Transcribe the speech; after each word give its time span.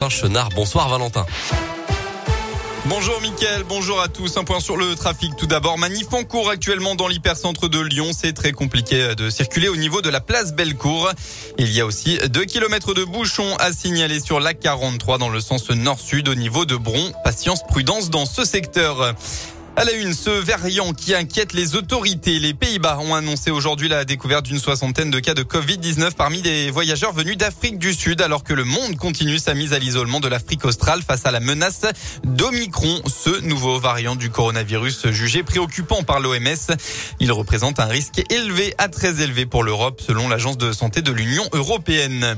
Bonsoir 0.00 0.88
Valentin. 0.88 1.26
Bonjour 2.86 3.20
Mickaël, 3.20 3.64
bonjour 3.68 4.00
à 4.00 4.08
tous. 4.08 4.38
Un 4.38 4.44
point 4.44 4.58
sur 4.58 4.78
le 4.78 4.94
trafic 4.94 5.36
tout 5.36 5.46
d'abord. 5.46 5.76
Manif 5.76 6.06
en 6.12 6.24
cours 6.24 6.48
actuellement 6.48 6.94
dans 6.94 7.06
l'hypercentre 7.06 7.68
de 7.68 7.78
Lyon. 7.78 8.06
C'est 8.16 8.32
très 8.32 8.52
compliqué 8.52 9.14
de 9.14 9.28
circuler 9.28 9.68
au 9.68 9.76
niveau 9.76 10.00
de 10.00 10.08
la 10.08 10.22
place 10.22 10.54
Bellecour. 10.54 11.10
Il 11.58 11.70
y 11.70 11.82
a 11.82 11.86
aussi 11.86 12.18
2 12.18 12.44
km 12.46 12.94
de 12.94 13.04
bouchons 13.04 13.54
à 13.58 13.72
signaler 13.72 14.20
sur 14.20 14.40
la 14.40 14.54
43 14.54 15.18
dans 15.18 15.28
le 15.28 15.40
sens 15.40 15.68
nord-sud 15.68 16.28
au 16.28 16.34
niveau 16.34 16.64
de 16.64 16.76
Bron. 16.76 17.12
Patience, 17.22 17.62
prudence 17.64 18.08
dans 18.08 18.24
ce 18.24 18.46
secteur. 18.46 19.14
À 19.76 19.84
la 19.84 19.92
une, 19.92 20.14
ce 20.14 20.30
variant 20.30 20.92
qui 20.92 21.14
inquiète 21.14 21.52
les 21.52 21.76
autorités. 21.76 22.38
Les 22.38 22.52
Pays-Bas 22.52 22.98
ont 22.98 23.14
annoncé 23.14 23.50
aujourd'hui 23.50 23.88
la 23.88 24.04
découverte 24.04 24.44
d'une 24.44 24.58
soixantaine 24.58 25.10
de 25.10 25.20
cas 25.20 25.32
de 25.32 25.42
Covid-19 25.42 26.12
parmi 26.16 26.42
des 26.42 26.70
voyageurs 26.70 27.12
venus 27.12 27.38
d'Afrique 27.38 27.78
du 27.78 27.94
Sud, 27.94 28.20
alors 28.20 28.42
que 28.42 28.52
le 28.52 28.64
monde 28.64 28.96
continue 28.96 29.38
sa 29.38 29.54
mise 29.54 29.72
à 29.72 29.78
l'isolement 29.78 30.18
de 30.20 30.28
l'Afrique 30.28 30.64
australe 30.64 31.02
face 31.02 31.24
à 31.24 31.30
la 31.30 31.40
menace 31.40 31.82
d'Omicron, 32.24 33.00
ce 33.06 33.40
nouveau 33.42 33.78
variant 33.78 34.16
du 34.16 34.28
coronavirus 34.28 35.08
jugé 35.10 35.44
préoccupant 35.44 36.02
par 36.02 36.20
l'OMS. 36.20 36.76
Il 37.20 37.30
représente 37.32 37.78
un 37.78 37.86
risque 37.86 38.22
élevé 38.28 38.74
à 38.76 38.88
très 38.88 39.22
élevé 39.22 39.46
pour 39.46 39.62
l'Europe, 39.62 40.02
selon 40.04 40.28
l'Agence 40.28 40.58
de 40.58 40.72
santé 40.72 41.00
de 41.00 41.12
l'Union 41.12 41.44
européenne. 41.52 42.36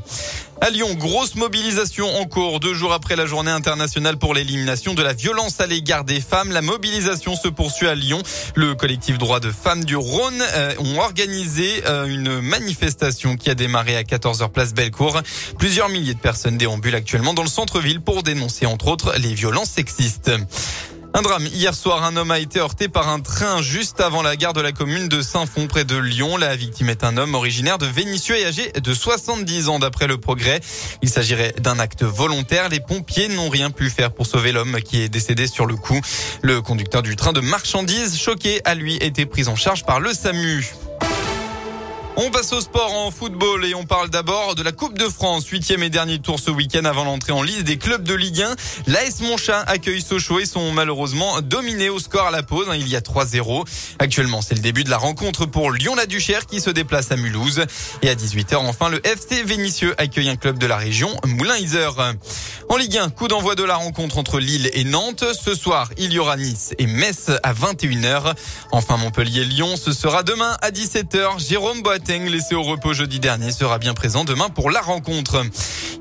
À 0.65 0.71
Lyon, 0.71 0.95
grosse 0.95 1.35
mobilisation 1.35 2.07
en 2.21 2.25
cours 2.25 2.61
deux 2.61 2.73
jours 2.73 2.93
après 2.93 3.17
la 3.17 3.27
journée 3.27 3.51
internationale 3.51 4.17
pour 4.17 4.33
l'élimination 4.33 4.95
de 4.95 5.03
la 5.03 5.13
violence 5.13 5.59
à 5.59 5.67
l'égard 5.67 6.05
des 6.05 6.21
femmes. 6.21 6.53
La 6.53 6.63
mobilisation 6.63 7.35
se 7.35 7.49
poursuit 7.49 7.89
à 7.89 7.97
Lyon. 7.97 8.23
Le 8.55 8.77
collectif 8.77 9.19
droit 9.19 9.41
de 9.41 9.51
femmes 9.51 9.85
du 9.85 9.97
Rhône 9.97 10.41
euh, 10.41 10.73
ont 10.79 11.01
organisé 11.01 11.83
euh, 11.89 12.05
une 12.05 12.41
manifestation 12.41 13.35
qui 13.35 13.51
a 13.51 13.57
démarré 13.57 13.97
à 13.97 14.05
14h 14.05 14.51
place 14.51 14.73
Bellecour. 14.73 15.21
Plusieurs 15.59 15.89
milliers 15.89 16.15
de 16.15 16.21
personnes 16.21 16.59
déambulent 16.59 16.95
actuellement 16.95 17.35
dans 17.35 17.43
le 17.43 17.49
centre-ville 17.49 18.01
pour 18.01 18.23
dénoncer 18.23 18.65
entre 18.65 18.87
autres 18.87 19.15
les 19.19 19.35
violences 19.35 19.71
sexistes. 19.71 20.31
Un 21.15 21.21
drame. 21.21 21.47
Hier 21.47 21.75
soir, 21.75 22.05
un 22.05 22.17
homme 22.17 22.31
a 22.31 22.39
été 22.39 22.59
heurté 22.59 22.89
par 22.89 23.11
un 23.11 23.21
train 23.21 23.61
juste 23.61 24.01
avant 24.01 24.23
la 24.23 24.35
gare 24.35 24.55
de 24.55 24.63
la 24.63 24.73
commune 24.73 25.09
de 25.09 25.21
Saint-Fond, 25.21 25.67
près 25.67 25.85
de 25.85 25.97
Lyon. 25.97 26.39
La 26.39 26.57
victime 26.57 26.89
est 26.89 27.05
un 27.05 27.19
homme 27.19 27.35
originaire 27.35 27.77
de 27.77 27.85
Vénissieux 27.85 28.39
et 28.39 28.47
âgé 28.47 28.73
de 28.73 28.95
70 28.95 29.69
ans 29.69 29.79
d'après 29.79 30.07
le 30.07 30.17
progrès. 30.17 30.61
Il 31.03 31.11
s'agirait 31.11 31.53
d'un 31.59 31.79
acte 31.79 32.03
volontaire. 32.03 32.71
Les 32.71 32.81
pompiers 32.81 33.29
n'ont 33.29 33.51
rien 33.51 33.71
pu 33.71 33.91
faire 33.91 34.13
pour 34.13 34.27
sauver 34.27 34.53
l'homme 34.53 34.81
qui 34.81 35.03
est 35.03 35.11
décédé 35.11 35.47
sur 35.47 35.67
le 35.67 35.77
coup. 35.77 36.01
Le 36.41 36.63
conducteur 36.63 37.03
du 37.03 37.15
train 37.15 37.35
de 37.35 37.41
marchandises, 37.41 38.19
choqué, 38.19 38.63
a 38.65 38.75
lui 38.75 38.97
été 38.97 39.27
pris 39.27 39.49
en 39.49 39.57
charge 39.57 39.85
par 39.85 40.01
le 40.01 40.15
SAMU. 40.15 40.73
On 42.17 42.31
passe 42.31 42.53
au 42.53 42.61
sport 42.61 42.93
en 42.93 43.11
football 43.11 43.65
et 43.65 43.75
on 43.75 43.85
parle 43.85 44.11
d'abord 44.11 44.55
de 44.55 44.63
la 44.63 44.73
Coupe 44.73 44.99
de 44.99 45.09
France, 45.09 45.47
huitième 45.47 45.83
et 45.83 45.89
dernier 45.89 46.19
tour 46.19 46.39
ce 46.39 46.51
week-end 46.51 46.85
avant 46.85 47.05
l'entrée 47.05 47.33
en 47.33 47.43
liste 47.43 47.65
des 47.65 47.79
clubs 47.79 48.03
de 48.03 48.13
Ligue 48.13 48.43
1. 48.43 48.55
L'AS 48.87 49.21
Monchat 49.23 49.61
accueille 49.61 50.03
Sochaux 50.03 50.39
et 50.39 50.45
sont 50.45 50.73
malheureusement 50.73 51.41
dominés 51.41 51.89
au 51.89 51.99
score 51.99 52.27
à 52.27 52.31
la 52.31 52.43
pause. 52.43 52.69
Hein, 52.69 52.77
il 52.77 52.87
y 52.87 52.97
a 52.97 53.01
3-0. 53.01 53.65
Actuellement, 53.99 54.43
c'est 54.43 54.55
le 54.55 54.61
début 54.61 54.85
de 54.85 54.91
la 54.91 54.99
rencontre 54.99 55.47
pour 55.47 55.71
Lyon-la-Duchère 55.71 56.45
qui 56.45 56.61
se 56.61 56.69
déplace 56.69 57.11
à 57.13 57.17
Mulhouse. 57.17 57.65
Et 58.03 58.11
à 58.11 58.15
18h, 58.15 58.57
enfin, 58.57 58.91
le 58.91 59.05
FC 59.07 59.43
Vénitieux 59.43 59.95
accueille 59.97 60.29
un 60.29 60.37
club 60.37 60.59
de 60.59 60.67
la 60.67 60.77
région, 60.77 61.17
Moulin-Iser. 61.25 61.89
En 62.69 62.77
Ligue 62.77 62.99
1, 62.99 63.09
coup 63.09 63.29
d'envoi 63.29 63.55
de 63.55 63.65
la 63.65 63.77
rencontre 63.77 64.19
entre 64.19 64.39
Lille 64.39 64.71
et 64.75 64.85
Nantes. 64.85 65.25
Ce 65.33 65.55
soir, 65.55 65.89
il 65.97 66.13
y 66.13 66.19
aura 66.19 66.37
Nice 66.37 66.75
et 66.79 66.87
Metz 66.87 67.31
à 67.43 67.55
21h. 67.55 68.35
Enfin, 68.71 68.99
Montpellier-Lyon, 68.99 69.77
ce 69.77 69.93
sera 69.93 70.23
demain 70.23 70.57
à 70.61 70.71
17h. 70.71 71.47
Jérôme 71.47 71.83
Boateng, 72.03 72.29
laissé 72.29 72.55
au 72.55 72.63
repos 72.63 72.95
jeudi 72.95 73.21
dernier, 73.21 73.53
sera 73.53 73.79
bien 73.79 73.95
présent 73.95 74.25
demain 74.25 74.49
pour 74.49 74.71
la 74.71 74.81
rencontre. 74.81 75.45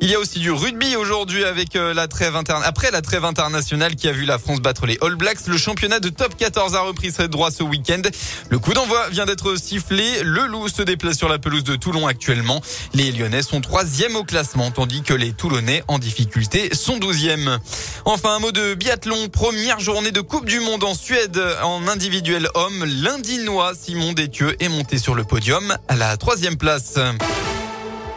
Il 0.04 0.10
y 0.10 0.16
a 0.16 0.20
aussi 0.20 0.40
du 0.40 0.50
rugby 0.50 0.96
aujourd'hui 0.96 1.44
avec 1.44 1.76
euh, 1.76 1.94
la 1.94 2.08
trêve 2.08 2.36
interne. 2.36 2.64
Après 2.66 2.90
la 2.90 3.04
trêve 3.04 3.24
internationale 3.24 3.96
qui 3.96 4.08
a 4.08 4.12
vu 4.12 4.26
la 4.26 4.40
France 4.40 4.60
battre 4.60 4.88
les 4.88 4.98
All 5.02 5.14
Blacks, 5.16 5.46
le 5.46 5.58
championnat 5.58 6.00
de 6.00 6.10
top 6.10 6.36
14 6.36 6.74
a 6.74 6.82
repris 6.82 7.12
ses 7.12 7.28
droits 7.28 7.52
ce 7.52 7.62
week-end. 7.62 8.02
Le 8.50 8.58
coup 8.58 8.74
d'envoi 8.74 9.10
vient 9.10 9.28
d'être 9.28 9.56
sifflé. 9.58 10.24
Le 10.24 10.48
Loup 10.48 10.70
se 10.70 10.82
déplace 10.82 11.18
sur 11.18 11.30
la 11.30 11.38
pelouse 11.38 11.64
de 11.64 11.76
Toulon 11.76 12.08
actuellement. 12.08 12.62
Les 12.96 13.12
Lyonnais 13.12 13.44
sont 13.44 13.62
troisième 13.62 14.16
au 14.16 14.24
classement, 14.24 14.72
tandis 14.72 15.04
que 15.04 15.14
les 15.14 15.34
Toulonnais 15.34 15.84
en 15.88 16.00
difficulté 16.00 16.74
sont 16.74 16.98
douzième. 16.98 17.60
Enfin, 18.06 18.38
un 18.38 18.40
mot 18.40 18.52
de 18.52 18.74
biathlon. 18.74 19.28
Première 19.30 19.80
journée 19.80 20.12
de 20.12 20.22
Coupe 20.22 20.48
du 20.48 20.62
Monde 20.62 20.84
en 20.84 20.96
Suède 20.96 21.40
en 21.62 21.88
individuel 21.88 22.48
homme. 22.56 22.86
L'Indinois 22.86 23.74
Simon 23.80 24.14
Détieux 24.14 24.56
est 24.60 24.70
monté 24.70 24.98
sur 24.98 25.14
le 25.14 25.24
podium 25.26 25.78
à 25.92 25.96
la 25.98 26.16
troisième 26.16 26.56
place. 26.56 26.94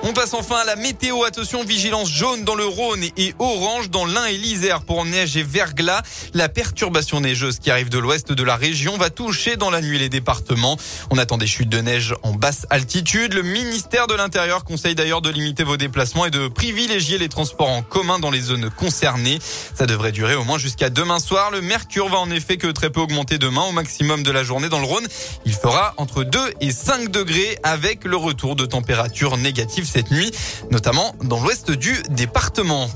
On 0.06 0.12
passe 0.12 0.34
enfin 0.34 0.56
à 0.56 0.64
la 0.66 0.76
météo. 0.76 1.24
Attention, 1.24 1.64
vigilance 1.64 2.10
jaune 2.10 2.44
dans 2.44 2.54
le 2.54 2.66
Rhône 2.66 3.02
et 3.16 3.34
orange 3.38 3.88
dans 3.88 4.04
l'Ain 4.04 4.26
et 4.26 4.36
l'Isère 4.36 4.82
pour 4.82 5.06
neige 5.06 5.38
et 5.38 5.42
verglas. 5.42 6.02
La 6.34 6.50
perturbation 6.50 7.22
neigeuse 7.22 7.58
qui 7.58 7.70
arrive 7.70 7.88
de 7.88 7.96
l'ouest 7.96 8.30
de 8.30 8.42
la 8.42 8.56
région 8.56 8.98
va 8.98 9.08
toucher 9.08 9.56
dans 9.56 9.70
la 9.70 9.80
nuit 9.80 9.98
les 9.98 10.10
départements. 10.10 10.76
On 11.08 11.16
attend 11.16 11.38
des 11.38 11.46
chutes 11.46 11.70
de 11.70 11.78
neige 11.78 12.14
en 12.22 12.34
basse 12.34 12.66
altitude. 12.68 13.32
Le 13.32 13.40
ministère 13.40 14.06
de 14.06 14.12
l'Intérieur 14.12 14.64
conseille 14.64 14.94
d'ailleurs 14.94 15.22
de 15.22 15.30
limiter 15.30 15.64
vos 15.64 15.78
déplacements 15.78 16.26
et 16.26 16.30
de 16.30 16.48
privilégier 16.48 17.16
les 17.16 17.30
transports 17.30 17.70
en 17.70 17.80
commun 17.80 18.18
dans 18.18 18.30
les 18.30 18.42
zones 18.42 18.68
concernées. 18.68 19.38
Ça 19.74 19.86
devrait 19.86 20.12
durer 20.12 20.34
au 20.34 20.44
moins 20.44 20.58
jusqu'à 20.58 20.90
demain 20.90 21.18
soir. 21.18 21.50
Le 21.50 21.62
mercure 21.62 22.10
va 22.10 22.18
en 22.18 22.30
effet 22.30 22.58
que 22.58 22.66
très 22.66 22.90
peu 22.90 23.00
augmenter 23.00 23.38
demain 23.38 23.62
au 23.62 23.72
maximum 23.72 24.22
de 24.22 24.30
la 24.30 24.44
journée 24.44 24.68
dans 24.68 24.80
le 24.80 24.86
Rhône. 24.86 25.06
Il 25.46 25.54
fera 25.54 25.94
entre 25.96 26.24
2 26.24 26.38
et 26.60 26.72
5 26.72 27.10
degrés 27.10 27.56
avec 27.62 28.04
le 28.04 28.18
retour 28.18 28.54
de 28.54 28.66
températures 28.66 29.38
négatives 29.38 29.93
cette 29.94 30.10
nuit, 30.10 30.32
notamment 30.72 31.14
dans 31.22 31.40
l'ouest 31.40 31.70
du 31.70 31.94
département. 32.10 32.88